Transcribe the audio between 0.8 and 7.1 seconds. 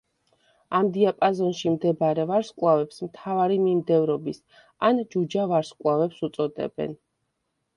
დიაპაზონში მდებარე ვარსკვლავებს მთავარი მიმდევრობის ან „ჯუჯა“ ვარსკვლავებს უწოდებენ.